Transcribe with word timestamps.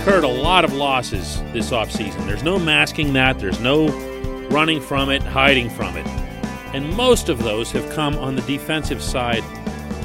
incurred 0.00 0.24
a 0.24 0.28
lot 0.28 0.64
of 0.64 0.72
losses 0.72 1.42
this 1.52 1.72
offseason. 1.72 2.26
There's 2.26 2.42
no 2.42 2.58
masking 2.58 3.12
that, 3.12 3.38
there's 3.38 3.60
no 3.60 3.88
running 4.48 4.80
from 4.80 5.10
it, 5.10 5.22
hiding 5.22 5.68
from 5.68 5.94
it. 5.94 6.06
And 6.74 6.96
most 6.96 7.28
of 7.28 7.42
those 7.42 7.70
have 7.72 7.86
come 7.92 8.16
on 8.16 8.34
the 8.34 8.40
defensive 8.42 9.02
side 9.02 9.44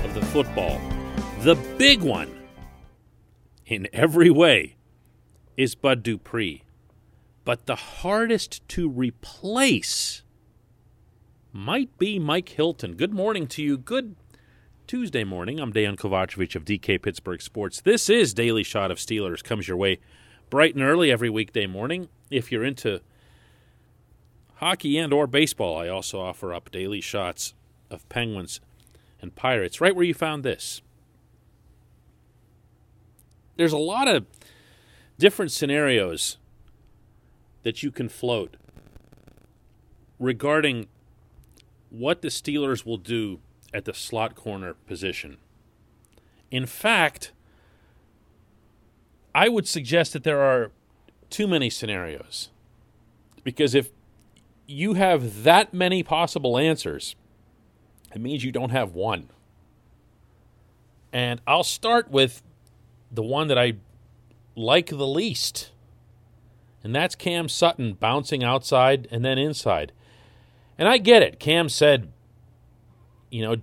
of 0.03 0.13
the 0.13 0.21
football. 0.21 0.81
The 1.43 1.55
big 1.77 2.01
one, 2.01 2.29
in 3.65 3.87
every 3.93 4.29
way, 4.29 4.75
is 5.55 5.75
Bud 5.75 6.03
Dupree. 6.03 6.63
But 7.45 7.65
the 7.65 7.75
hardest 7.75 8.67
to 8.67 8.89
replace 8.89 10.23
might 11.53 11.97
be 11.97 12.19
Mike 12.19 12.49
Hilton. 12.49 12.95
Good 12.95 13.13
morning 13.13 13.47
to 13.47 13.63
you. 13.63 13.77
Good 13.77 14.17
Tuesday 14.87 15.23
morning. 15.23 15.59
I'm 15.59 15.73
Dejan 15.73 15.95
Kovacevic 15.95 16.55
of 16.55 16.63
DK 16.63 17.01
Pittsburgh 17.01 17.41
Sports. 17.41 17.81
This 17.81 18.07
is 18.07 18.35
Daily 18.35 18.61
Shot 18.61 18.91
of 18.91 18.99
Steelers. 18.99 19.43
Comes 19.43 19.67
your 19.67 19.77
way 19.77 19.99
bright 20.51 20.75
and 20.75 20.83
early 20.83 21.11
every 21.11 21.29
weekday 21.29 21.65
morning. 21.65 22.07
If 22.29 22.51
you're 22.51 22.63
into 22.63 23.01
hockey 24.57 24.99
and 24.99 25.11
or 25.11 25.25
baseball, 25.25 25.75
I 25.75 25.87
also 25.87 26.19
offer 26.21 26.53
up 26.53 26.69
daily 26.69 27.01
shots 27.01 27.55
of 27.89 28.07
Penguins 28.09 28.61
and 29.19 29.33
Pirates. 29.33 29.81
Right 29.81 29.95
where 29.95 30.05
you 30.05 30.13
found 30.13 30.43
this. 30.43 30.83
There's 33.57 33.73
a 33.73 33.77
lot 33.77 34.07
of 34.07 34.27
different 35.17 35.51
scenarios 35.51 36.37
that 37.63 37.81
you 37.81 37.89
can 37.89 38.07
float 38.07 38.55
regarding 40.19 40.89
what 41.89 42.21
the 42.21 42.27
Steelers 42.27 42.85
will 42.85 42.97
do 42.97 43.39
at 43.75 43.85
the 43.85 43.93
slot 43.93 44.35
corner 44.35 44.73
position. 44.87 45.37
In 46.49 46.65
fact, 46.65 47.31
I 49.33 49.49
would 49.49 49.67
suggest 49.67 50.13
that 50.13 50.23
there 50.23 50.41
are 50.41 50.71
too 51.29 51.47
many 51.47 51.69
scenarios. 51.69 52.49
Because 53.43 53.75
if 53.75 53.89
you 54.65 54.93
have 54.93 55.43
that 55.43 55.73
many 55.73 56.01
possible 56.01 56.57
answers, 56.57 57.15
it 58.13 58.21
means 58.21 58.43
you 58.43 58.51
don't 58.51 58.71
have 58.71 58.93
one. 58.93 59.29
And 61.11 61.41
I'll 61.45 61.63
start 61.63 62.09
with 62.09 62.41
the 63.11 63.23
one 63.23 63.47
that 63.49 63.57
I 63.57 63.73
like 64.55 64.87
the 64.87 65.07
least 65.07 65.71
and 66.85 66.93
that's 66.93 67.15
Cam 67.15 67.49
Sutton 67.49 67.93
bouncing 67.93 68.43
outside 68.43 69.07
and 69.09 69.25
then 69.25 69.39
inside. 69.39 69.91
And 70.77 70.87
I 70.87 70.99
get 70.99 71.23
it. 71.23 71.39
Cam 71.39 71.67
said, 71.67 72.11
you 73.29 73.41
know, 73.41 73.55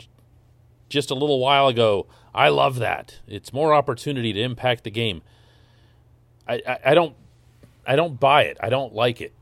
just 0.89 1.11
a 1.11 1.15
little 1.15 1.41
while 1.41 1.69
ago, 1.69 2.07
I 2.35 2.49
love 2.49 2.77
that. 2.79 3.21
It's 3.27 3.53
more 3.53 3.75
opportunity 3.75 4.33
to 4.33 4.41
impact 4.41 4.85
the 4.85 4.91
game. 4.91 5.23
I, 6.47 6.63
I, 6.67 6.79
I 6.87 6.95
don't 6.95 7.17
I 7.87 7.97
don't 7.97 8.19
buy 8.21 8.45
it. 8.45 8.57
I 8.61 8.69
don't 8.69 8.95
like 8.95 9.21
it. 9.21 9.33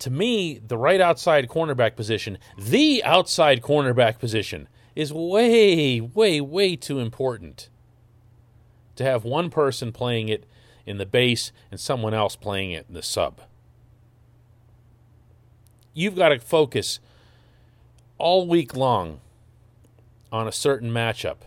To 0.00 0.10
me, 0.10 0.60
the 0.64 0.78
right 0.78 1.00
outside 1.00 1.48
cornerback 1.48 1.96
position, 1.96 2.38
the 2.58 3.02
outside 3.04 3.62
cornerback 3.62 4.18
position, 4.18 4.68
is 4.94 5.12
way, 5.12 6.00
way, 6.00 6.40
way 6.40 6.76
too 6.76 7.00
important 7.00 7.68
to 8.96 9.04
have 9.04 9.24
one 9.24 9.50
person 9.50 9.92
playing 9.92 10.28
it 10.28 10.44
in 10.86 10.98
the 10.98 11.06
base 11.06 11.50
and 11.70 11.80
someone 11.80 12.14
else 12.14 12.36
playing 12.36 12.70
it 12.70 12.86
in 12.88 12.94
the 12.94 13.02
sub. 13.02 13.40
You've 15.94 16.16
got 16.16 16.28
to 16.30 16.38
focus 16.38 17.00
all 18.24 18.46
week 18.46 18.74
long 18.74 19.20
on 20.32 20.48
a 20.48 20.52
certain 20.52 20.90
matchup, 20.90 21.40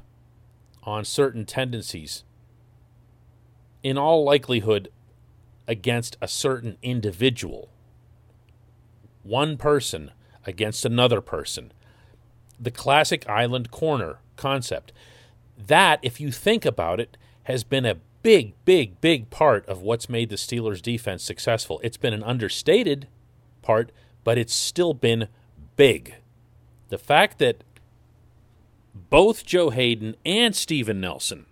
on 0.84 1.04
certain 1.04 1.44
tendencies, 1.44 2.24
in 3.82 3.98
all 3.98 4.24
likelihood 4.24 4.88
against 5.68 6.18
a 6.22 6.28
certain 6.28 6.78
individual. 6.84 7.72
One 9.24 9.58
person 9.58 10.12
against 10.46 10.86
another 10.86 11.20
person. 11.20 11.74
The 12.60 12.70
classic 12.70 13.28
island 13.28 13.72
corner 13.72 14.20
concept. 14.36 14.94
That, 15.58 16.00
if 16.04 16.22
you 16.22 16.32
think 16.32 16.64
about 16.64 17.00
it, 17.00 17.18
has 17.46 17.64
been 17.64 17.88
a 17.88 17.98
big, 18.22 18.54
big, 18.66 19.02
big 19.02 19.32
part 19.32 19.66
of 19.66 19.82
what's 19.82 20.10
made 20.10 20.30
the 20.30 20.36
Steelers' 20.36 20.84
defense 20.84 21.24
successful. 21.24 21.82
It's 21.84 21.98
been 21.98 22.14
an 22.14 22.24
understated 22.24 23.08
part, 23.64 23.92
but 24.24 24.38
it's 24.38 24.54
still 24.54 24.94
been 24.94 25.28
big. 25.76 26.14
The 26.90 26.98
fact 26.98 27.40
that 27.40 27.64
both 28.94 29.46
Joe 29.46 29.70
Haden 29.70 30.16
and 30.26 30.56
Steven 30.56 31.00
Nelson 31.00 31.46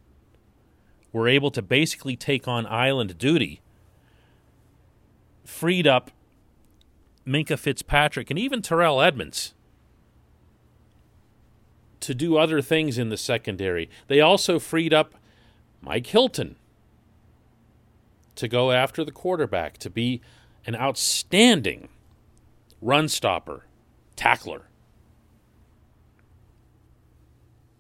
were 1.12 1.28
able 1.28 1.52
to 1.52 1.62
basically 1.62 2.16
take 2.16 2.48
on 2.48 2.66
island 2.68 3.18
duty 3.18 3.62
freed 5.46 5.88
up 5.88 6.12
Minkah 7.26 7.58
Fitzpatrick 7.58 8.30
and 8.30 8.40
even 8.40 8.62
Terrell 8.62 9.02
Edmunds 9.02 9.54
to 12.02 12.14
do 12.14 12.38
other 12.38 12.62
things 12.62 12.98
in 12.98 13.10
the 13.10 13.18
secondary. 13.18 13.90
They 14.08 14.22
also 14.22 14.60
freed 14.60 14.94
up 14.94 15.16
Mike 15.82 16.08
Hilton 16.08 16.56
to 18.36 18.48
go 18.48 18.72
after 18.72 19.04
the 19.04 19.12
quarterback, 19.12 19.78
to 19.80 19.90
be 19.90 20.22
an 20.66 20.76
outstanding 20.76 21.88
run 22.82 23.08
stopper, 23.08 23.66
tackler. 24.16 24.68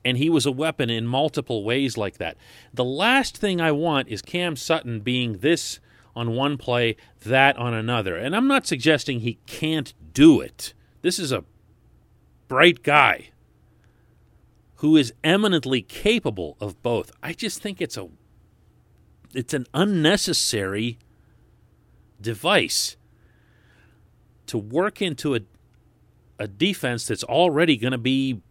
And 0.05 0.17
he 0.17 0.29
was 0.29 0.45
a 0.45 0.51
weapon 0.51 0.89
in 0.89 1.07
multiple 1.07 1.63
ways 1.63 1.97
like 1.97 2.19
that. 2.19 2.37
The 2.73 2.85
last 2.85 3.35
thing 3.35 3.59
I 3.59 3.71
want 3.71 4.07
is 4.07 4.21
Cam 4.21 4.55
Sutton 4.55 5.01
being 5.01 5.39
this 5.39 5.79
on 6.15 6.35
one 6.35 6.57
play, 6.57 6.95
that 7.21 7.57
on 7.57 7.73
another. 7.73 8.15
And 8.15 8.35
I'm 8.35 8.47
not 8.47 8.65
suggesting 8.65 9.19
he 9.19 9.39
can't 9.47 9.93
do 10.13 10.39
it. 10.39 10.73
This 11.01 11.19
is 11.19 11.31
a 11.31 11.43
bright 12.47 12.83
guy 12.83 13.31
who 14.75 14.95
is 14.95 15.13
eminently 15.23 15.81
capable 15.81 16.55
of 16.61 16.81
both. 16.81 17.11
I 17.21 17.33
just 17.33 17.61
think 17.61 17.81
it's 17.81 17.97
a 17.97 18.07
it's 19.33 19.53
an 19.53 19.65
unnecessary 19.73 20.99
device 22.21 22.95
to 24.45 24.57
work 24.57 25.01
into 25.01 25.35
a 25.35 25.41
a 26.37 26.47
defense 26.47 27.07
that's 27.07 27.23
already 27.23 27.77
going 27.77 27.93
to 27.93 27.97
be 27.97 28.41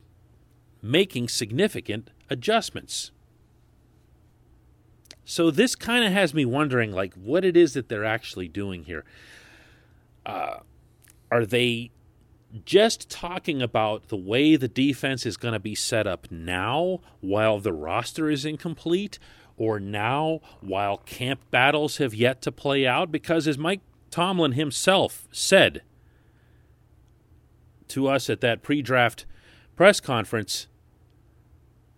making 0.84 1.28
significant 1.28 2.10
adjustments. 2.28 3.10
So 5.24 5.50
this 5.50 5.74
kind 5.74 6.04
of 6.04 6.12
has 6.12 6.34
me 6.34 6.44
wondering, 6.44 6.92
like, 6.92 7.14
what 7.14 7.44
it 7.44 7.56
is 7.56 7.72
that 7.72 7.88
they're 7.88 8.04
actually 8.04 8.48
doing 8.48 8.84
here. 8.84 9.04
Uh, 10.26 10.58
are 11.30 11.46
they 11.46 11.90
just 12.64 13.08
talking 13.08 13.62
about 13.62 14.08
the 14.08 14.16
way 14.16 14.56
the 14.56 14.68
defense 14.68 15.24
is 15.24 15.36
going 15.36 15.54
to 15.54 15.60
be 15.60 15.74
set 15.74 16.06
up 16.06 16.30
now 16.30 17.00
while 17.20 17.58
the 17.58 17.72
roster 17.72 18.28
is 18.30 18.44
incomplete? 18.44 19.18
or 19.56 19.78
now 19.78 20.40
while 20.60 20.96
camp 20.98 21.40
battles 21.50 21.98
have 21.98 22.14
yet 22.14 22.42
to 22.42 22.52
play 22.52 22.86
out? 22.86 23.10
Because 23.12 23.46
as 23.46 23.58
Mike 23.58 23.80
Tomlin 24.10 24.52
himself 24.52 25.28
said 25.30 25.82
to 27.88 28.08
us 28.08 28.28
at 28.28 28.40
that 28.40 28.62
pre 28.62 28.82
draft 28.82 29.26
press 29.76 30.00
conference, 30.00 30.66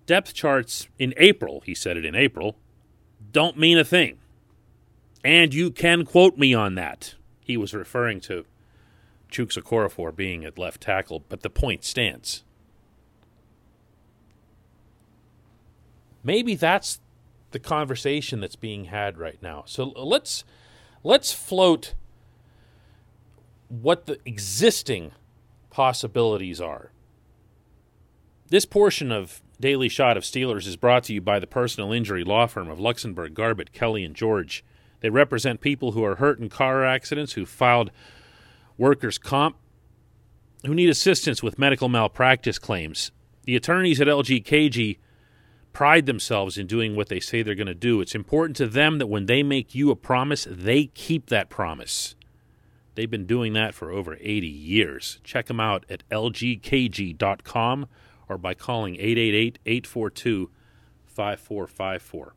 depth 0.06 0.32
charts 0.32 0.88
in 0.98 1.12
April, 1.16 1.62
he 1.66 1.74
said 1.74 1.96
it 1.96 2.04
in 2.04 2.14
April, 2.14 2.56
don't 3.32 3.58
mean 3.58 3.78
a 3.78 3.84
thing. 3.84 4.18
And 5.24 5.52
you 5.52 5.70
can 5.70 6.04
quote 6.04 6.38
me 6.38 6.54
on 6.54 6.76
that. 6.76 7.16
He 7.40 7.56
was 7.56 7.74
referring 7.74 8.20
to 8.22 8.46
Okorafor 9.30 10.14
being 10.14 10.44
at 10.44 10.58
left 10.58 10.80
tackle, 10.80 11.24
but 11.28 11.42
the 11.42 11.50
point 11.50 11.84
stands. 11.84 12.44
Maybe 16.22 16.54
that's 16.54 17.00
the 17.50 17.58
conversation 17.58 18.40
that's 18.40 18.56
being 18.56 18.86
had 18.86 19.18
right 19.18 19.40
now. 19.40 19.64
So 19.66 19.84
let's 19.84 20.44
let's 21.04 21.32
float 21.32 21.94
what 23.68 24.06
the 24.06 24.18
existing 24.24 25.12
possibilities 25.70 26.60
are. 26.60 26.90
This 28.48 28.64
portion 28.64 29.12
of 29.12 29.42
Daily 29.58 29.88
Shot 29.88 30.16
of 30.16 30.22
Steelers 30.22 30.66
is 30.66 30.76
brought 30.76 31.04
to 31.04 31.14
you 31.14 31.20
by 31.20 31.38
the 31.38 31.46
personal 31.46 31.92
injury 31.92 32.24
law 32.24 32.46
firm 32.46 32.68
of 32.68 32.78
Luxenberg, 32.78 33.32
Garbett, 33.32 33.72
Kelly, 33.72 34.04
and 34.04 34.14
George. 34.14 34.64
They 35.00 35.08
represent 35.08 35.60
people 35.60 35.92
who 35.92 36.04
are 36.04 36.16
hurt 36.16 36.38
in 36.38 36.48
car 36.48 36.84
accidents, 36.84 37.32
who 37.32 37.46
filed 37.46 37.90
workers' 38.76 39.18
comp, 39.18 39.56
who 40.64 40.74
need 40.74 40.90
assistance 40.90 41.42
with 41.42 41.58
medical 41.58 41.88
malpractice 41.88 42.58
claims. 42.58 43.12
The 43.44 43.56
attorneys 43.56 44.00
at 44.00 44.08
LGKG 44.08 44.98
pride 45.72 46.06
themselves 46.06 46.58
in 46.58 46.66
doing 46.66 46.96
what 46.96 47.08
they 47.08 47.20
say 47.20 47.42
they're 47.42 47.54
going 47.54 47.66
to 47.66 47.74
do. 47.74 48.00
It's 48.00 48.14
important 48.14 48.56
to 48.56 48.66
them 48.66 48.98
that 48.98 49.06
when 49.06 49.26
they 49.26 49.42
make 49.42 49.74
you 49.74 49.90
a 49.90 49.96
promise, 49.96 50.46
they 50.50 50.86
keep 50.86 51.26
that 51.26 51.48
promise. 51.48 52.14
They've 52.94 53.10
been 53.10 53.26
doing 53.26 53.52
that 53.54 53.74
for 53.74 53.90
over 53.90 54.16
80 54.20 54.46
years. 54.46 55.20
Check 55.22 55.46
them 55.46 55.60
out 55.60 55.84
at 55.88 56.08
lgkg.com 56.08 57.86
or 58.28 58.38
by 58.38 58.54
calling 58.54 58.94
888 58.96 59.58
842 59.66 60.50
5454. 61.06 62.34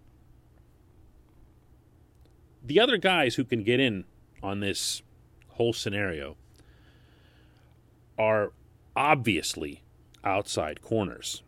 the 2.64 2.80
other 2.80 2.98
guys 2.98 3.36
who 3.36 3.44
can 3.44 3.64
get 3.64 3.80
in 3.80 4.06
on 4.44 4.60
this 4.60 5.02
whole 5.50 5.74
scenario 5.74 6.36
are 8.18 8.52
obviously 8.96 9.82
outside 10.24 10.82
corners. 10.82 11.42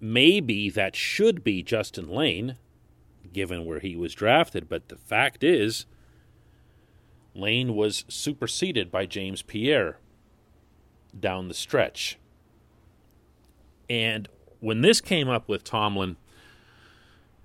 Maybe 0.00 0.70
that 0.70 0.94
should 0.94 1.42
be 1.42 1.62
Justin 1.62 2.08
Layne, 2.08 2.56
given 3.32 3.64
where 3.64 3.80
he 3.80 3.96
was 3.96 4.14
drafted, 4.14 4.68
but 4.68 4.88
the 4.88 4.96
fact 4.96 5.42
is, 5.42 5.86
Lane 7.34 7.74
was 7.74 8.04
superseded 8.08 8.90
by 8.90 9.06
James 9.06 9.42
Pierre 9.42 9.98
down 11.18 11.48
the 11.48 11.54
stretch. 11.54 12.18
And 13.88 14.28
when 14.60 14.80
this 14.80 15.00
came 15.00 15.28
up 15.28 15.48
with 15.48 15.64
Tomlin 15.64 16.16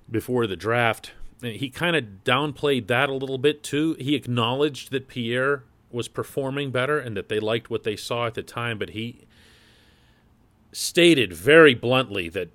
before 0.09 0.47
the 0.47 0.55
draft, 0.55 1.11
he 1.41 1.69
kind 1.69 1.95
of 1.95 2.23
downplayed 2.23 2.87
that 2.87 3.09
a 3.09 3.13
little 3.13 3.37
bit 3.37 3.63
too. 3.63 3.95
He 3.99 4.15
acknowledged 4.15 4.91
that 4.91 5.07
Pierre 5.07 5.63
was 5.91 6.07
performing 6.07 6.71
better 6.71 6.97
and 6.97 7.15
that 7.15 7.29
they 7.29 7.39
liked 7.39 7.69
what 7.69 7.83
they 7.83 7.95
saw 7.95 8.25
at 8.25 8.33
the 8.33 8.43
time, 8.43 8.77
but 8.77 8.91
he 8.91 9.25
stated 10.71 11.31
very 11.33 11.75
bluntly 11.75 12.29
that 12.29 12.49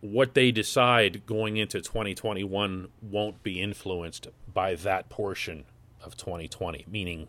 what 0.00 0.34
they 0.34 0.50
decide 0.50 1.24
going 1.26 1.56
into 1.56 1.80
2021 1.80 2.88
won't 3.00 3.42
be 3.42 3.62
influenced 3.62 4.28
by 4.52 4.74
that 4.74 5.08
portion 5.08 5.64
of 6.02 6.16
2020, 6.16 6.84
meaning 6.88 7.28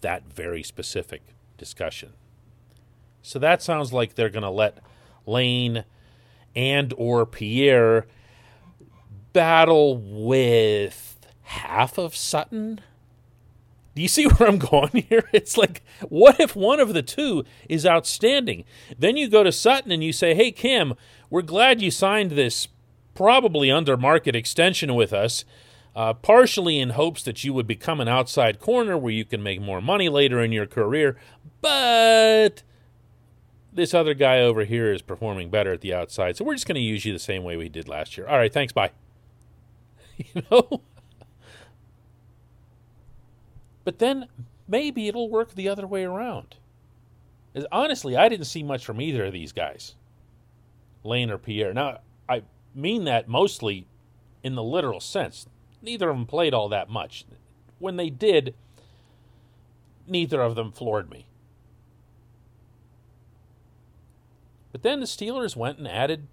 that 0.00 0.32
very 0.32 0.62
specific 0.62 1.22
discussion. 1.58 2.12
So 3.20 3.38
that 3.38 3.62
sounds 3.62 3.92
like 3.92 4.14
they're 4.14 4.30
going 4.30 4.42
to 4.42 4.50
let 4.50 4.78
Layne 5.26 5.84
and 6.56 6.94
or 6.96 7.26
Pierre 7.26 8.06
battle 9.32 9.98
with 9.98 11.18
half 11.42 11.98
of 11.98 12.16
Sutton. 12.16 12.80
Do 13.94 14.02
you 14.02 14.08
see 14.08 14.24
where 14.28 14.48
I'm 14.48 14.58
going 14.58 15.04
here? 15.08 15.28
It's 15.32 15.56
like, 15.56 15.82
what 16.08 16.40
if 16.40 16.56
one 16.56 16.80
of 16.80 16.94
the 16.94 17.02
two 17.02 17.44
is 17.68 17.84
outstanding? 17.84 18.64
Then 18.98 19.16
you 19.16 19.28
go 19.28 19.42
to 19.42 19.52
Sutton 19.52 19.92
and 19.92 20.02
you 20.02 20.12
say, 20.12 20.34
hey, 20.34 20.52
Kim, 20.52 20.94
we're 21.30 21.42
glad 21.42 21.82
you 21.82 21.90
signed 21.90 22.32
this 22.32 22.68
probably 23.14 23.70
under 23.70 23.96
market 23.96 24.36
extension 24.36 24.94
with 24.94 25.12
us, 25.12 25.44
uh, 25.96 26.14
partially 26.14 26.78
in 26.78 26.90
hopes 26.90 27.22
that 27.24 27.42
you 27.42 27.52
would 27.52 27.66
become 27.66 28.00
an 28.00 28.06
outside 28.06 28.60
corner 28.60 28.96
where 28.96 29.12
you 29.12 29.24
can 29.24 29.42
make 29.42 29.60
more 29.60 29.80
money 29.80 30.08
later 30.08 30.40
in 30.40 30.52
your 30.52 30.66
career. 30.66 31.16
But 31.60 32.62
this 33.72 33.94
other 33.94 34.14
guy 34.14 34.40
over 34.40 34.64
here 34.64 34.92
is 34.92 35.02
performing 35.02 35.50
better 35.50 35.72
at 35.72 35.80
the 35.80 35.94
outside, 35.94 36.36
so 36.36 36.44
we're 36.44 36.54
just 36.54 36.66
going 36.66 36.76
to 36.76 36.80
use 36.80 37.04
you 37.04 37.12
the 37.12 37.18
same 37.18 37.44
way 37.44 37.56
we 37.56 37.68
did 37.68 37.88
last 37.88 38.16
year. 38.16 38.26
All 38.26 38.36
right, 38.36 38.52
thanks, 38.52 38.72
bye. 38.72 38.90
you 40.16 40.42
know? 40.50 40.82
But 43.84 43.98
then 44.00 44.28
maybe 44.66 45.08
it'll 45.08 45.30
work 45.30 45.54
the 45.54 45.68
other 45.68 45.86
way 45.86 46.04
around. 46.04 46.56
As 47.54 47.66
Honestly, 47.72 48.16
I 48.16 48.28
didn't 48.28 48.46
see 48.46 48.62
much 48.62 48.84
from 48.84 49.00
either 49.00 49.24
of 49.24 49.32
these 49.32 49.52
guys. 49.52 49.94
Layne 51.04 51.30
or 51.30 51.38
Pierre. 51.38 51.72
Now, 51.72 52.00
I 52.28 52.42
mean 52.74 53.04
that 53.04 53.28
mostly 53.28 53.86
in 54.42 54.54
the 54.54 54.62
literal 54.62 55.00
sense. 55.00 55.46
Neither 55.80 56.10
of 56.10 56.16
them 56.16 56.26
played 56.26 56.52
all 56.52 56.68
that 56.68 56.90
much. 56.90 57.24
When 57.78 57.96
they 57.96 58.10
did, 58.10 58.54
neither 60.06 60.42
of 60.42 60.54
them 60.54 60.72
floored 60.72 61.10
me. 61.10 61.27
But 64.78 64.84
then 64.84 65.00
the 65.00 65.06
Steelers 65.06 65.56
went 65.56 65.78
and 65.78 65.88
added 65.88 66.28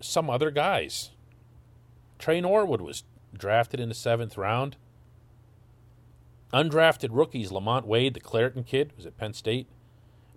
some 0.00 0.28
other 0.28 0.50
guys. 0.50 1.12
Tre 2.18 2.40
Norwood 2.40 2.80
was 2.80 3.04
drafted 3.32 3.78
in 3.78 3.88
the 3.88 3.94
seventh 3.94 4.36
round. 4.36 4.76
Undrafted 6.52 7.10
rookies, 7.12 7.52
Lamont 7.52 7.86
Wade, 7.86 8.14
the 8.14 8.18
Clairton 8.18 8.64
kid, 8.64 8.90
was 8.96 9.06
at 9.06 9.16
Penn 9.16 9.34
State 9.34 9.68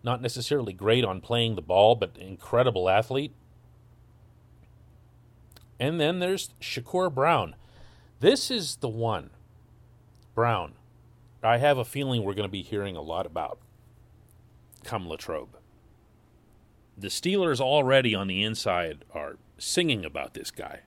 not 0.04 0.22
necessarily 0.22 0.74
great 0.74 1.04
on 1.04 1.20
playing 1.20 1.56
the 1.56 1.62
ball, 1.64 1.96
but 1.96 2.16
incredible 2.20 2.88
athlete. 2.88 3.34
And 5.80 6.00
then 6.00 6.20
there's 6.20 6.52
Shakur 6.62 7.12
Brown. 7.12 7.56
This 8.20 8.52
is 8.52 8.76
the 8.76 8.90
one, 8.90 9.32
Brown, 10.36 10.74
I 11.42 11.58
have 11.58 11.80
a 11.80 11.84
feeling 11.84 12.22
we're 12.22 12.36
going 12.36 12.48
to 12.48 12.52
be 12.52 12.62
hearing 12.62 12.96
a 12.96 13.02
lot 13.02 13.26
about 13.26 13.58
come 14.84 15.10
Latrobe. 15.10 15.58
The 16.98 17.10
Steelers 17.10 17.60
already 17.60 18.16
on 18.16 18.28
the 18.28 18.44
inside 18.44 19.06
are 19.14 19.38
singing 19.58 20.04
about 20.04 20.34
this 20.34 20.52
guy. 20.52 20.82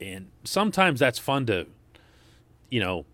And 0.00 0.28
sometimes 0.44 1.00
that's 1.00 1.18
fun 1.18 1.46
to, 1.46 1.66
you 2.70 2.80
know, 2.80 3.06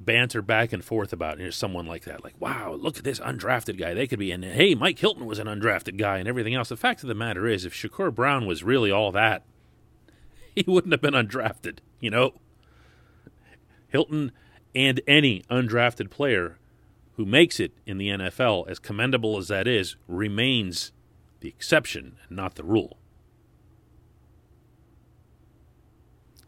banter 0.00 0.42
back 0.42 0.72
and 0.72 0.84
forth 0.84 1.12
about. 1.12 1.38
Someone 1.52 1.86
like 1.86 2.04
that, 2.04 2.24
like, 2.24 2.34
wow, 2.40 2.72
look 2.72 2.98
at 2.98 3.04
this 3.04 3.20
undrafted 3.20 3.78
guy. 3.78 3.94
They 3.94 4.06
could 4.06 4.18
be, 4.18 4.32
and 4.32 4.44
hey, 4.44 4.74
Mike 4.74 4.98
Hilton 4.98 5.26
was 5.26 5.38
an 5.38 5.46
undrafted 5.46 5.98
guy 5.98 6.18
and 6.18 6.28
everything 6.28 6.54
else. 6.54 6.70
The 6.70 6.76
fact 6.76 7.02
of 7.02 7.08
the 7.08 7.14
matter 7.14 7.46
is, 7.46 7.64
if 7.64 7.74
Shakur 7.74 8.14
Brown 8.14 8.46
was 8.46 8.64
really 8.64 8.90
all 8.90 9.12
that, 9.12 9.44
he 10.54 10.64
wouldn't 10.66 10.92
have 10.92 11.02
been 11.02 11.14
undrafted, 11.14 11.78
you 12.00 12.10
know? 12.10 12.34
Hilton 13.88 14.32
and 14.74 15.00
any 15.06 15.42
undrafted 15.50 16.10
player 16.10 16.58
who 17.16 17.24
makes 17.24 17.58
it 17.58 17.72
in 17.86 17.98
the 17.98 18.08
NFL, 18.08 18.68
as 18.68 18.78
commendable 18.78 19.38
as 19.38 19.48
that 19.48 19.66
is, 19.66 19.96
remains 20.06 20.92
the 21.40 21.48
exception 21.48 22.16
and 22.28 22.36
not 22.36 22.54
the 22.54 22.64
rule. 22.64 22.98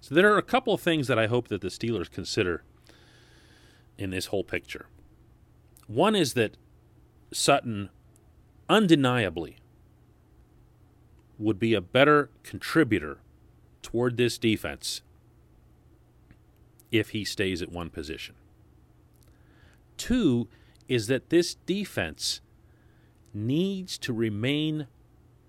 So 0.00 0.15
there 0.15 0.32
are 0.32 0.38
a 0.38 0.43
couple 0.43 0.73
of 0.73 0.81
things 0.81 1.06
that 1.09 1.19
I 1.19 1.26
hope 1.26 1.49
that 1.49 1.61
the 1.61 1.69
Steelers 1.69 2.11
consider 2.11 2.65
in 3.99 4.11
this 4.11 4.26
whole 4.26 4.44
picture. 4.44 4.87
One 5.87 6.15
is 6.15 6.35
that 6.35 6.56
Sutton 7.32 7.91
undeniably 8.69 9.59
would 11.38 11.59
be 11.59 11.75
a 11.75 11.81
better 11.81 12.31
contributor 12.43 13.19
toward 13.82 14.17
this 14.17 14.38
defense 14.38 15.03
if 16.91 17.11
he 17.11 17.25
stays 17.25 17.62
at 17.62 17.70
one 17.70 17.91
position. 17.91 18.35
Two 19.99 20.49
is 20.89 21.06
that 21.09 21.29
this 21.29 21.55
defense 21.55 22.41
needs 23.34 23.99
to 23.99 24.13
remain 24.13 24.87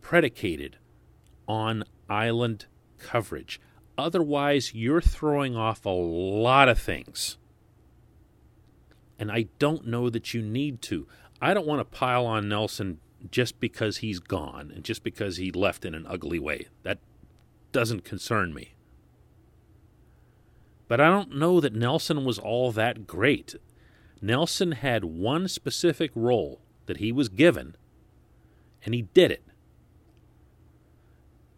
predicated 0.01 0.77
on 1.47 1.85
island 2.09 2.65
coverage. 2.97 3.61
Otherwise, 3.97 4.73
you're 4.73 5.01
throwing 5.01 5.55
off 5.55 5.85
a 5.85 5.89
lot 5.89 6.67
of 6.67 6.79
things 6.79 7.37
and 9.19 9.29
I 9.29 9.47
don't 9.59 9.85
know 9.85 10.09
that 10.09 10.33
you 10.33 10.41
need 10.41 10.81
to. 10.83 11.05
I 11.41 11.53
don't 11.53 11.67
want 11.67 11.81
to 11.81 11.97
pile 11.97 12.25
on 12.25 12.47
Nelson 12.47 12.99
just 13.29 13.59
because 13.59 13.97
he's 13.97 14.19
gone 14.19 14.71
and 14.73 14.83
just 14.83 15.03
because 15.03 15.35
he 15.35 15.51
left 15.51 15.83
in 15.83 15.93
an 15.93 16.07
ugly 16.07 16.39
way. 16.39 16.67
That 16.83 16.99
doesn't 17.73 18.05
concern 18.05 18.53
me. 18.53 18.75
But 20.87 21.01
I 21.01 21.09
don't 21.09 21.35
know 21.35 21.59
that 21.59 21.75
Nelson 21.75 22.23
was 22.23 22.39
all 22.39 22.71
that 22.71 23.05
great. 23.05 23.55
Nelson 24.21 24.73
had 24.73 25.03
one 25.05 25.47
specific 25.47 26.11
role 26.15 26.61
that 26.85 26.97
he 26.97 27.11
was 27.11 27.29
given, 27.29 27.75
and 28.83 28.93
he 28.93 29.03
did 29.03 29.31
it. 29.31 29.43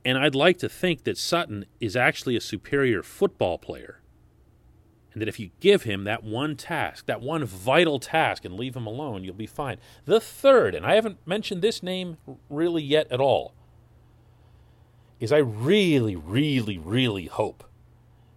And 0.04 0.18
I'd 0.18 0.36
like 0.36 0.58
to 0.60 0.70
think 0.70 1.04
that 1.04 1.18
Sutton 1.18 1.66
is 1.80 1.96
actually 1.96 2.36
a 2.36 2.42
superior 2.42 3.04
football 3.04 3.58
player 3.58 4.02
and 5.14 5.22
that 5.22 5.28
if 5.28 5.40
you 5.40 5.52
give 5.60 5.84
him 5.84 6.06
that 6.06 6.24
one 6.24 6.56
task, 6.56 7.06
that 7.06 7.22
one 7.22 7.44
vital 7.44 8.00
task, 8.00 8.46
and 8.46 8.56
leave 8.56 8.76
him 8.76 8.88
alone, 8.88 9.24
you'll 9.24 9.34
be 9.34 9.46
fine. 9.46 9.78
The 10.06 10.22
third, 10.22 10.74
and 10.74 10.86
I 10.86 10.96
haven't 10.96 11.18
mentioned 11.26 11.62
this 11.62 11.84
name 11.84 12.18
really 12.50 12.84
yet 12.84 13.12
at 13.12 13.20
all, 13.20 13.54
is 15.20 15.32
I 15.32 15.38
really, 15.38 16.16
really, 16.16 16.78
really 16.78 17.26
hope 17.26 17.66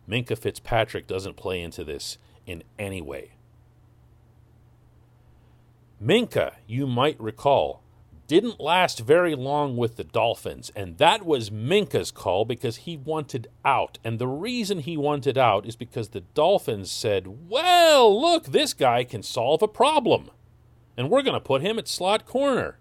Minkah 0.08 0.36
Fitzpatrick 0.36 1.06
doesn't 1.06 1.36
play 1.36 1.62
into 1.62 1.84
this 1.84 2.18
in 2.44 2.62
any 2.78 3.00
way. 3.00 3.32
Minkah, 6.04 6.56
you 6.66 6.86
might 6.86 7.18
recall, 7.18 7.82
didn't 8.26 8.60
last 8.60 9.00
very 9.00 9.34
long 9.34 9.74
with 9.74 9.96
the 9.96 10.04
Dolphins, 10.04 10.70
and 10.76 10.98
that 10.98 11.24
was 11.24 11.48
Minkah's 11.48 12.10
call 12.10 12.44
because 12.44 12.78
he 12.78 12.94
wanted 12.96 13.48
out. 13.64 13.98
And 14.04 14.18
the 14.18 14.26
reason 14.26 14.80
he 14.80 14.98
wanted 14.98 15.38
out 15.38 15.64
is 15.64 15.76
because 15.76 16.10
the 16.10 16.20
Dolphins 16.20 16.90
said, 16.90 17.48
Well, 17.48 18.20
look, 18.20 18.46
this 18.46 18.74
guy 18.74 19.04
can 19.04 19.22
solve 19.22 19.62
a 19.62 19.68
problem, 19.68 20.30
and 20.94 21.08
we're 21.08 21.22
going 21.22 21.34
to 21.34 21.40
put 21.40 21.62
him 21.62 21.78
at 21.78 21.88
slot 21.88 22.26
corner. 22.26 22.78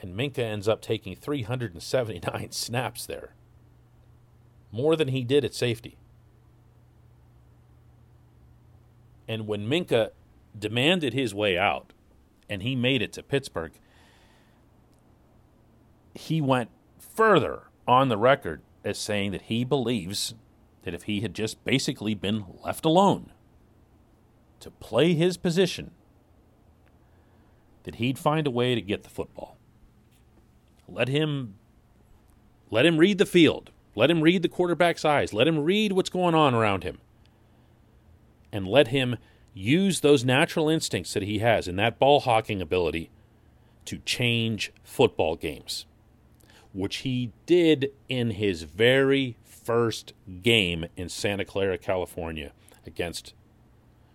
And 0.00 0.14
Minkah 0.14 0.38
ends 0.38 0.68
up 0.68 0.80
taking 0.80 1.16
379 1.16 2.50
snaps 2.52 3.04
there, 3.04 3.34
more 4.72 4.96
than 4.96 5.08
he 5.08 5.22
did 5.22 5.44
at 5.44 5.54
safety. 5.54 5.98
And 9.26 9.46
when 9.46 9.68
Minkah 9.68 10.12
demanded 10.58 11.14
his 11.14 11.34
way 11.34 11.56
out, 11.56 11.92
and 12.48 12.62
he 12.62 12.74
made 12.74 13.02
it 13.02 13.12
to 13.14 13.22
Pittsburgh, 13.22 13.72
he 16.14 16.40
went 16.40 16.70
further 16.98 17.64
on 17.86 18.08
the 18.08 18.16
record 18.16 18.62
as 18.84 18.98
saying 18.98 19.32
that 19.32 19.42
he 19.42 19.64
believes 19.64 20.34
that 20.82 20.94
if 20.94 21.04
he 21.04 21.20
had 21.20 21.34
just 21.34 21.62
basically 21.64 22.14
been 22.14 22.44
left 22.64 22.84
alone 22.84 23.30
to 24.60 24.70
play 24.70 25.14
his 25.14 25.36
position, 25.36 25.92
that 27.84 27.96
he'd 27.96 28.18
find 28.18 28.46
a 28.46 28.50
way 28.50 28.74
to 28.74 28.80
get 28.80 29.02
the 29.02 29.08
football. 29.08 29.56
Let 30.88 31.08
him 31.08 31.54
let 32.70 32.84
him 32.84 32.98
read 32.98 33.18
the 33.18 33.26
field. 33.26 33.70
Let 33.94 34.10
him 34.10 34.20
read 34.20 34.42
the 34.42 34.48
quarterback's 34.48 35.04
eyes. 35.04 35.32
Let 35.32 35.48
him 35.48 35.58
read 35.58 35.92
what's 35.92 36.10
going 36.10 36.34
on 36.34 36.54
around 36.54 36.84
him. 36.84 36.98
And 38.52 38.66
let 38.66 38.88
him 38.88 39.16
use 39.54 40.00
those 40.00 40.24
natural 40.24 40.68
instincts 40.68 41.14
that 41.14 41.22
he 41.22 41.38
has 41.38 41.68
and 41.68 41.78
that 41.78 41.98
ball 41.98 42.20
hawking 42.20 42.60
ability 42.62 43.10
to 43.84 43.98
change 43.98 44.72
football 44.84 45.36
games, 45.36 45.86
which 46.72 46.98
he 46.98 47.32
did 47.46 47.90
in 48.08 48.32
his 48.32 48.62
very 48.62 49.36
first 49.44 50.12
game 50.42 50.86
in 50.96 51.08
Santa 51.08 51.44
Clara, 51.44 51.78
California 51.78 52.52
against 52.86 53.34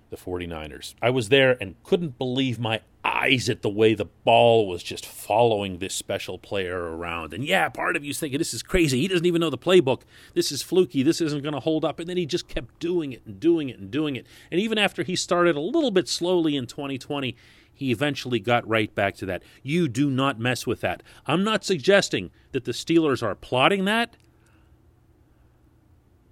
the 0.09 0.17
49ers. 0.17 0.93
I 1.01 1.09
was 1.09 1.29
there 1.29 1.57
and 1.59 1.75
couldn't 1.83 2.17
believe 2.17 2.59
my 2.59 2.81
eyes 3.13 3.50
at 3.50 3.62
the 3.62 3.70
way 3.70 3.93
the 3.93 4.05
ball 4.05 4.67
was 4.67 4.82
just 4.82 5.05
following 5.05 5.77
this 5.77 5.93
special 5.93 6.38
player 6.38 6.96
around. 6.96 7.34
And 7.34 7.46
yeah, 7.46 7.70
part 7.70 7.96
of 7.96 8.03
you's 8.03 8.20
thinking, 8.20 8.39
this 8.39 8.53
is 8.53 8.63
crazy. 8.63 9.00
He 9.00 9.08
doesn't 9.08 9.25
even 9.25 9.39
know 9.39 9.50
the 9.50 9.58
playbook. 9.58 10.01
This 10.34 10.51
is 10.51 10.63
fluky. 10.63 11.03
This 11.03 11.22
isn't 11.22 11.43
going 11.43 11.53
to 11.53 11.60
hold 11.60 11.86
up. 11.86 12.00
And 12.00 12.10
then 12.10 12.17
he 12.17 12.25
just 12.25 12.48
kept 12.48 12.79
doing 12.79 13.13
it 13.13 13.22
and 13.25 13.39
doing 13.39 13.70
it 13.70 13.79
and 13.79 13.91
doing 13.91 14.15
it. 14.15 14.25
And 14.51 14.60
even 14.60 14.77
after 14.77 15.03
he 15.03 15.15
started 15.15 15.55
a 15.55 15.62
little 15.62 15.91
bit 15.91 16.08
slowly 16.08 16.55
in 16.55 16.65
2020, 16.65 17.36
he 17.74 17.91
eventually 17.91 18.39
got 18.39 18.67
right 18.67 18.93
back 18.93 19.15
to 19.17 19.25
that. 19.27 19.43
You 19.62 19.88
do 19.88 20.10
not 20.10 20.39
mess 20.39 20.65
with 20.65 20.82
that. 20.82 21.03
I'm 21.25 21.43
not 21.43 21.63
suggesting 21.63 22.32
that 22.51 22.65
the 22.65 22.72
Steelers 22.72 23.24
are 23.24 23.36
plotting 23.36 23.86
that. 23.86 24.15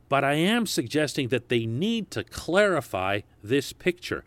But 0.09 0.23
I 0.25 0.33
am 0.33 0.65
suggesting 0.65 1.29
that 1.29 1.47
they 1.47 1.65
need 1.65 2.11
to 2.11 2.23
clarify 2.23 3.21
this 3.41 3.71
picture 3.71 4.25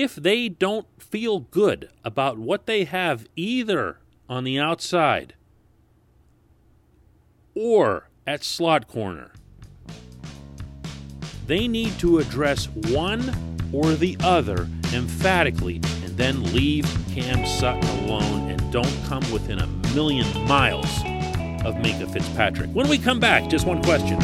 if 0.00 0.14
they 0.14 0.48
don't 0.48 0.86
feel 0.98 1.40
good 1.40 1.90
about 2.02 2.38
what 2.38 2.64
they 2.64 2.84
have 2.84 3.26
either 3.36 3.98
on 4.26 4.44
the 4.44 4.58
outside 4.58 5.34
or 7.54 8.08
at 8.26 8.42
slot 8.42 8.88
corner, 8.88 9.32
they 11.46 11.68
need 11.68 11.98
to 11.98 12.18
address 12.18 12.68
one 12.68 13.34
or 13.70 13.92
the 13.92 14.16
other 14.20 14.66
emphatically 14.94 15.76
and 16.02 16.16
then 16.16 16.42
leave 16.54 16.86
Cam 17.12 17.44
Sutton 17.44 17.84
alone 18.04 18.50
and 18.50 18.72
don't 18.72 19.04
come 19.04 19.30
within 19.30 19.58
a 19.58 19.66
million 19.94 20.26
miles 20.46 20.86
of 21.66 21.74
Minkah 21.76 22.10
Fitzpatrick. 22.10 22.70
When 22.70 22.88
we 22.88 22.96
come 22.96 23.20
back, 23.20 23.50
just 23.50 23.66
one 23.66 23.82
question. 23.82 24.18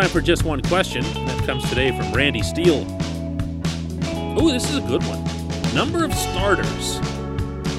Time 0.00 0.08
for 0.08 0.20
just 0.22 0.44
one 0.44 0.62
question. 0.62 1.02
That 1.02 1.44
comes 1.44 1.68
today 1.68 1.90
from 1.90 2.10
Randy 2.12 2.42
Steele. 2.42 2.86
Oh, 4.38 4.50
this 4.50 4.70
is 4.70 4.78
a 4.78 4.80
good 4.80 5.02
one. 5.02 5.22
Number 5.74 6.04
of 6.04 6.14
starters 6.14 6.96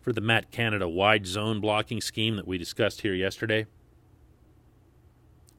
for 0.00 0.12
the 0.12 0.20
Matt 0.20 0.50
Canada 0.50 0.88
wide 0.88 1.26
zone 1.26 1.60
blocking 1.60 2.00
scheme 2.00 2.36
that 2.36 2.46
we 2.46 2.58
discussed 2.58 3.02
here 3.02 3.14
yesterday. 3.14 3.66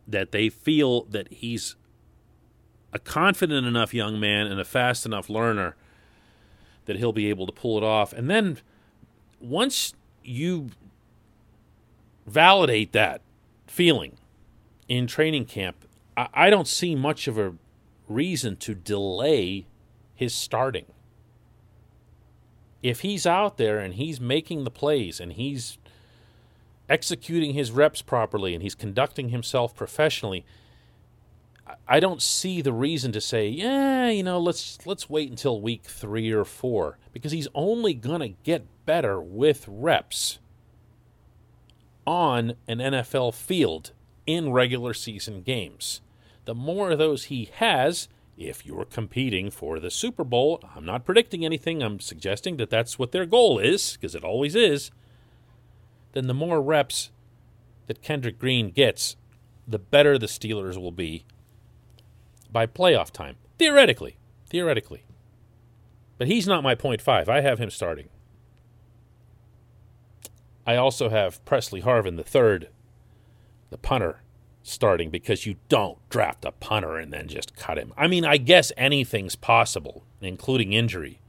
That 0.08 0.32
they 0.32 0.50
feel 0.50 1.06
that 1.06 1.32
he's 1.32 1.76
a 2.92 3.00
confident 3.00 3.66
enough 3.66 3.94
young 3.94 4.20
man 4.20 4.48
and 4.48 4.60
a 4.60 4.66
fast 4.66 5.06
enough 5.06 5.30
learner 5.30 5.76
that 6.86 6.98
he'll 6.98 7.14
be 7.14 7.30
able 7.30 7.46
to 7.48 7.52
pull 7.52 7.78
it 7.78 7.84
off. 7.84 8.14
And 8.14 8.30
then 8.30 8.60
once 9.40 9.94
you 10.24 10.70
validate 12.28 12.92
that 12.92 13.22
feeling 13.66 14.18
in 14.88 15.08
training 15.08 15.46
camp, 15.46 15.86
I, 16.16 16.28
I 16.34 16.50
don't 16.50 16.68
see 16.68 16.96
much 16.96 17.28
of 17.28 17.38
a 17.38 17.56
reason 18.08 18.56
to 18.58 18.76
delay 18.76 19.66
his 20.16 20.34
starting. 20.34 20.86
If 22.82 23.00
he's 23.00 23.26
out 23.26 23.58
there 23.58 23.80
and 23.80 23.94
he's 23.94 24.20
making 24.20 24.64
the 24.64 24.72
plays 24.72 25.20
and 25.20 25.34
he's 25.34 25.78
executing 26.90 27.54
his 27.54 27.72
reps 27.72 28.02
properly 28.02 28.54
and 28.54 28.62
he's 28.62 28.76
conducting 28.76 29.30
himself 29.30 29.74
professionally, 29.74 30.46
I 31.88 32.00
don't 32.00 32.22
see 32.22 32.62
the 32.62 32.74
reason 32.74 33.12
to 33.14 33.22
say, 33.22 33.48
yeah, 33.48 34.10
you 34.10 34.24
know, 34.24 34.40
let's 34.40 34.86
let's 34.86 35.10
wait 35.10 35.30
until 35.30 35.62
week 35.62 35.84
3 35.86 36.32
or 36.32 36.44
4 36.44 36.98
because 37.14 37.32
he's 37.32 37.48
only 37.56 37.94
to 38.22 38.36
get 38.44 38.66
better 38.86 39.22
with 39.22 39.66
reps 39.68 40.40
on 42.06 42.56
an 42.68 42.80
NFL 42.80 43.34
field 43.34 43.92
in 44.26 44.52
regular 44.52 44.94
season 44.94 45.42
games. 45.42 46.02
The 46.46 46.56
more 46.56 46.92
of 46.92 46.98
those 46.98 47.26
he 47.26 47.50
has, 47.56 48.08
if 48.38 48.66
you're 48.66 48.86
competing 48.86 49.52
for 49.52 49.80
the 49.80 49.92
Super 49.92 50.24
Bowl, 50.24 50.62
I'm 50.76 50.86
not 50.86 51.06
predicting 51.06 51.46
anything, 51.46 51.82
I'm 51.82 52.00
suggesting 52.00 52.58
that 52.58 52.70
that's 52.70 52.98
what 53.00 53.12
their 53.12 53.26
goal 53.26 53.60
is, 53.60 53.94
because 53.94 54.16
it 54.16 54.24
always 54.24 54.56
is, 54.56 54.92
then 56.14 56.28
the 56.28 56.34
more 56.34 56.62
reps 56.62 57.12
that 57.88 58.02
Kendrick 58.02 58.40
Green 58.40 58.72
gets, 58.72 59.16
the 59.68 59.80
better 59.80 60.18
the 60.18 60.26
Steelers 60.26 60.78
will 60.78 60.92
be 60.92 61.26
by 62.52 62.66
playoff 62.66 63.12
time. 63.12 63.36
Theoretically. 63.58 64.18
Theoretically. 64.48 65.04
But 66.18 66.28
he's 66.28 66.48
not 66.48 66.64
my 66.64 66.76
point 66.76 67.02
five. 67.02 67.28
I 67.28 67.42
have 67.42 67.60
him 67.60 67.70
starting. 67.70 68.10
I 70.66 70.76
also 70.76 71.10
have 71.10 71.44
Pressley 71.46 71.82
Harvin, 71.82 72.16
the 72.16 72.24
third 72.24 72.70
the 73.74 73.78
punter 73.80 74.22
starting 74.62 75.10
because 75.10 75.48
you 75.48 75.56
don't 75.68 75.98
draft 76.10 76.46
a 76.46 76.52
punter 76.52 76.96
and 76.96 77.12
then 77.12 77.28
just 77.28 77.56
cut 77.56 77.78
him. 77.78 77.92
I 77.98 78.08
mean, 78.08 78.24
I 78.24 78.38
guess 78.38 78.72
anything's 78.78 79.36
possible, 79.36 80.06
including 80.22 80.74
injury. 80.74 81.20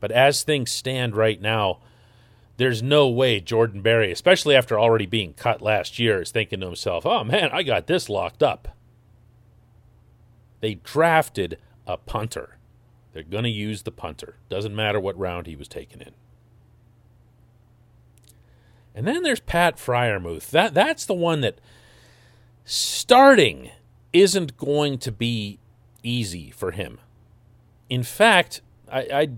But 0.00 0.10
as 0.10 0.42
things 0.42 0.72
stand 0.72 1.14
right 1.14 1.40
now, 1.40 1.80
there's 2.56 2.82
no 2.82 3.06
way 3.06 3.38
Jordan 3.38 3.82
Berry, 3.82 4.10
especially 4.10 4.56
after 4.56 4.80
already 4.80 5.04
being 5.04 5.34
cut 5.34 5.60
last 5.60 5.98
year, 5.98 6.22
is 6.22 6.30
thinking 6.30 6.60
to 6.60 6.66
himself, 6.66 7.04
oh 7.04 7.22
man, 7.22 7.50
I 7.52 7.62
got 7.62 7.86
this 7.86 8.08
locked 8.08 8.42
up. 8.42 8.68
They 10.60 10.76
drafted 10.76 11.58
a 11.86 11.98
punter. 11.98 12.56
They're 13.12 13.22
going 13.22 13.44
to 13.44 13.50
use 13.50 13.82
the 13.82 13.92
punter. 13.92 14.36
Doesn't 14.48 14.74
matter 14.74 14.98
what 14.98 15.18
round 15.18 15.46
he 15.46 15.54
was 15.54 15.68
taken 15.68 16.00
in. 16.00 16.12
And 18.94 19.06
then 19.06 19.22
there's 19.22 19.40
Pat 19.40 19.76
Freiermuth. 19.76 20.50
That 20.50 20.74
that's 20.74 21.06
the 21.06 21.14
one 21.14 21.40
that 21.40 21.60
starting 22.64 23.70
isn't 24.12 24.56
going 24.56 24.98
to 24.98 25.12
be 25.12 25.58
easy 26.02 26.50
for 26.50 26.72
him. 26.72 26.98
In 27.88 28.02
fact, 28.02 28.60
I, 28.90 29.00
I 29.12 29.28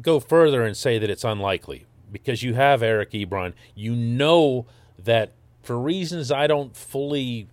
go 0.00 0.20
further 0.20 0.64
and 0.64 0.76
say 0.76 0.98
that 0.98 1.10
it's 1.10 1.24
unlikely 1.24 1.86
because 2.10 2.42
you 2.42 2.54
have 2.54 2.82
Eric 2.82 3.12
Ebron. 3.12 3.54
You 3.74 3.94
know 3.94 4.66
that 4.98 5.32
for 5.62 5.78
reasons 5.78 6.30
I 6.30 6.46
don't 6.46 6.76
fully 6.76 7.48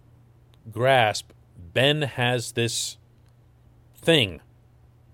grasp, 0.71 1.31
Ben 1.73 2.03
has 2.03 2.53
this 2.53 2.97
thing 3.95 4.41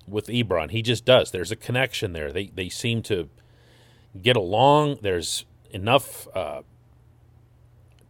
with 0.08 0.28
Ebron. 0.28 0.72
He 0.72 0.82
just 0.82 1.06
does. 1.06 1.32
There's 1.32 1.52
a 1.52 1.56
connection 1.56 2.14
there. 2.14 2.32
They 2.32 2.48
they 2.48 2.70
seem 2.70 3.02
to 3.04 3.30
get 4.22 4.36
along. 4.36 5.00
There's 5.02 5.46
enough 5.72 6.28
uh, 6.36 6.62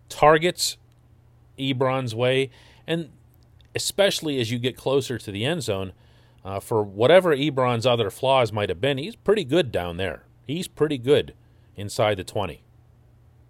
targets 0.09 0.77
Ebron's 1.57 2.13
way, 2.13 2.49
and 2.87 3.09
especially 3.73 4.39
as 4.39 4.51
you 4.51 4.59
get 4.59 4.77
closer 4.77 5.17
to 5.17 5.31
the 5.31 5.45
end 5.45 5.63
zone, 5.63 5.93
uh, 6.43 6.59
for 6.59 6.83
whatever 6.83 7.35
Ebron's 7.35 7.85
other 7.85 8.09
flaws 8.09 8.51
might 8.51 8.69
have 8.69 8.79
been, 8.79 8.97
he's 8.97 9.15
pretty 9.15 9.43
good 9.43 9.71
down 9.71 9.97
there. 9.97 10.23
He's 10.45 10.67
pretty 10.67 10.97
good 10.97 11.33
inside 11.75 12.17
the 12.17 12.23
20. 12.23 12.63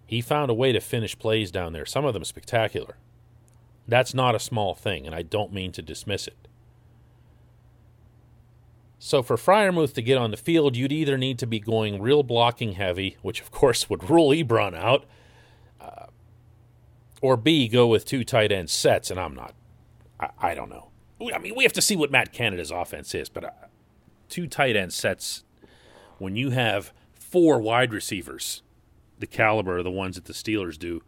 He 0.06 0.20
found 0.20 0.50
a 0.50 0.54
way 0.54 0.72
to 0.72 0.80
finish 0.80 1.18
plays 1.18 1.50
down 1.50 1.72
there, 1.72 1.84
some 1.84 2.04
of 2.04 2.14
them 2.14 2.24
spectacular. 2.24 2.96
That's 3.86 4.14
not 4.14 4.34
a 4.34 4.40
small 4.40 4.74
thing, 4.74 5.06
and 5.06 5.14
I 5.14 5.22
don't 5.22 5.52
mean 5.52 5.72
to 5.72 5.82
dismiss 5.82 6.26
it. 6.26 6.48
So 8.98 9.22
for 9.22 9.36
Freiermuth 9.36 9.92
to 9.94 10.02
get 10.02 10.16
on 10.18 10.30
the 10.30 10.36
field, 10.36 10.76
you'd 10.76 10.92
either 10.92 11.18
need 11.18 11.38
to 11.40 11.46
be 11.46 11.60
going 11.60 12.00
real 12.00 12.22
blocking 12.22 12.72
heavy, 12.72 13.16
which 13.22 13.40
of 13.40 13.50
course 13.50 13.90
would 13.90 14.08
rule 14.08 14.30
Ebron 14.30 14.74
out, 14.74 15.04
uh, 15.80 16.06
or 17.20 17.36
B, 17.36 17.68
go 17.68 17.86
with 17.86 18.04
two 18.04 18.24
tight 18.24 18.50
end 18.50 18.70
sets, 18.70 19.10
and 19.10 19.20
I'm 19.20 19.34
not. 19.34 19.54
I, 20.18 20.30
I, 20.38 20.54
don't 20.54 20.70
know. 20.70 20.88
I 21.34 21.38
mean, 21.38 21.54
we 21.54 21.64
have 21.64 21.74
to 21.74 21.82
see 21.82 21.96
what 21.96 22.10
Matt 22.10 22.32
Canada's 22.32 22.70
offense 22.70 23.14
is, 23.14 23.28
but 23.28 23.44
uh, 23.44 23.50
two 24.28 24.46
tight 24.46 24.76
end 24.76 24.92
sets 24.92 25.44
when 26.18 26.36
you 26.36 26.50
have 26.50 26.92
four 27.14 27.60
wide 27.60 27.92
receivers, 27.92 28.62
the 29.18 29.26
caliber 29.26 29.78
of 29.78 29.84
the 29.84 29.90
ones 29.90 30.16
that 30.16 30.24
the 30.24 30.32
Steelers 30.32 30.78
do, 30.78 31.02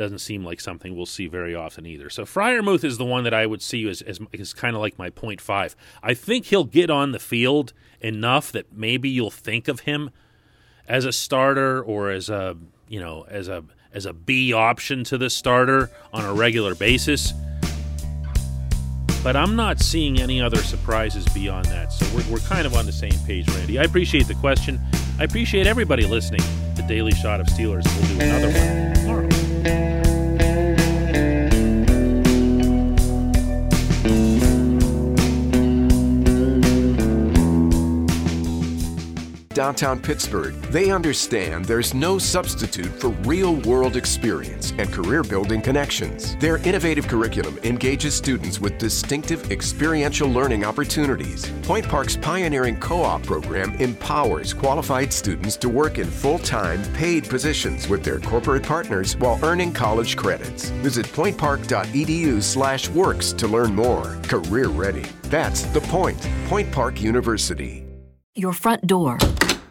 doesn't 0.00 0.18
seem 0.20 0.42
like 0.42 0.62
something 0.62 0.96
we'll 0.96 1.04
see 1.04 1.26
very 1.26 1.54
often 1.54 1.84
either. 1.84 2.08
So 2.08 2.24
Freiermuth 2.24 2.84
is 2.84 2.96
the 2.96 3.04
one 3.04 3.24
that 3.24 3.34
I 3.34 3.44
would 3.44 3.60
see 3.60 3.86
as, 3.86 4.00
as, 4.00 4.18
as 4.36 4.54
kind 4.54 4.74
of 4.74 4.80
like 4.80 4.98
my 4.98 5.10
point 5.10 5.42
five. 5.42 5.76
I 6.02 6.14
think 6.14 6.46
he'll 6.46 6.64
get 6.64 6.88
on 6.88 7.12
the 7.12 7.18
field 7.18 7.74
enough 8.00 8.50
that 8.52 8.72
maybe 8.72 9.10
you'll 9.10 9.30
think 9.30 9.68
of 9.68 9.80
him 9.80 10.08
as 10.88 11.04
a 11.04 11.12
starter 11.12 11.82
or 11.82 12.10
as 12.10 12.30
a 12.30 12.56
you 12.88 12.98
know 12.98 13.26
as 13.28 13.48
a 13.48 13.62
as 13.92 14.06
a 14.06 14.14
B 14.14 14.54
option 14.54 15.04
to 15.04 15.18
the 15.18 15.28
starter 15.28 15.90
on 16.14 16.24
a 16.24 16.32
regular 16.32 16.74
basis. 16.74 17.34
But 19.22 19.36
I'm 19.36 19.54
not 19.54 19.80
seeing 19.80 20.18
any 20.18 20.40
other 20.40 20.62
surprises 20.62 21.26
beyond 21.34 21.66
that. 21.66 21.92
So 21.92 22.06
we're, 22.16 22.32
we're 22.32 22.46
kind 22.48 22.66
of 22.66 22.74
on 22.74 22.86
the 22.86 22.92
same 22.92 23.12
page, 23.26 23.46
Randy. 23.50 23.78
I 23.78 23.82
appreciate 23.82 24.28
the 24.28 24.34
question. 24.36 24.80
I 25.18 25.24
appreciate 25.24 25.66
everybody 25.66 26.06
listening. 26.06 26.40
The 26.74 26.86
Daily 26.88 27.12
Shot 27.12 27.38
of 27.38 27.46
Steelers. 27.48 27.84
We'll 27.84 28.18
do 28.18 28.24
another 28.24 28.46
one 28.46 28.89
downtown 39.54 40.00
Pittsburgh, 40.00 40.54
they 40.70 40.92
understand 40.92 41.64
there's 41.64 41.92
no 41.92 42.18
substitute 42.18 42.86
for 43.00 43.08
real 43.26 43.56
world 43.62 43.96
experience 43.96 44.72
and 44.78 44.92
career 44.92 45.24
building 45.24 45.60
connections. 45.60 46.36
Their 46.36 46.58
innovative 46.58 47.08
curriculum 47.08 47.58
engages 47.64 48.14
students 48.14 48.60
with 48.60 48.78
distinctive 48.78 49.50
experiential 49.50 50.28
learning 50.28 50.64
opportunities. 50.64 51.50
Point 51.62 51.88
Park's 51.88 52.16
pioneering 52.16 52.78
co 52.78 53.02
op 53.02 53.24
program 53.24 53.74
empowers 53.80 54.54
qualified 54.54 55.12
students 55.12 55.56
to 55.56 55.68
work 55.68 55.98
in 55.98 56.06
full 56.06 56.38
time, 56.38 56.80
paid 56.94 57.28
positions 57.28 57.88
with 57.88 58.04
their 58.04 58.20
corporate 58.20 58.62
partners 58.62 59.16
while 59.16 59.40
earning 59.42 59.72
college 59.72 60.16
credits. 60.16 60.70
Visit 60.84 61.06
pointpark.edu/slash 61.06 62.88
works 62.90 63.32
to 63.32 63.48
learn 63.48 63.74
more. 63.74 64.16
Career 64.28 64.68
ready. 64.68 65.06
That's 65.22 65.62
the 65.62 65.80
point. 65.80 66.28
Point 66.46 66.70
Park 66.70 67.02
University 67.02 67.84
your 68.40 68.52
front 68.52 68.86
door, 68.86 69.18